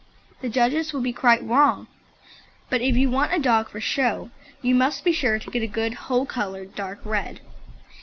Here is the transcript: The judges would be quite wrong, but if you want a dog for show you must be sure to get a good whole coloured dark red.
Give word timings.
The 0.41 0.49
judges 0.49 0.93
would 0.93 1.03
be 1.03 1.13
quite 1.13 1.43
wrong, 1.43 1.85
but 2.71 2.81
if 2.81 2.97
you 2.97 3.11
want 3.11 3.35
a 3.35 3.39
dog 3.39 3.69
for 3.69 3.79
show 3.79 4.31
you 4.63 4.73
must 4.73 5.03
be 5.03 5.11
sure 5.11 5.37
to 5.37 5.51
get 5.51 5.61
a 5.61 5.67
good 5.67 5.93
whole 5.93 6.25
coloured 6.25 6.73
dark 6.73 7.01
red. 7.05 7.39